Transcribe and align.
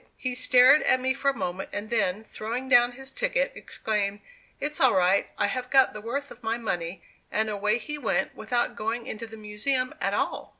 He 0.17 0.33
stared 0.33 0.81
at 0.81 0.99
me 0.99 1.13
for 1.13 1.29
a 1.29 1.37
moment, 1.37 1.69
and 1.71 1.91
then, 1.91 2.23
throwing 2.23 2.67
down 2.67 2.93
his 2.93 3.11
ticket, 3.11 3.51
exclaimed, 3.53 4.21
"It's 4.59 4.81
all 4.81 4.95
right; 4.95 5.27
I 5.37 5.45
have 5.45 5.69
got 5.69 5.93
the 5.93 6.01
worth 6.01 6.31
of 6.31 6.41
my 6.41 6.57
money"; 6.57 7.03
and 7.31 7.49
away 7.49 7.77
he 7.77 7.99
went, 7.99 8.33
without 8.33 8.75
going 8.75 9.05
into 9.05 9.27
the 9.27 9.37
Museum 9.37 9.93
at 10.01 10.15
all! 10.15 10.49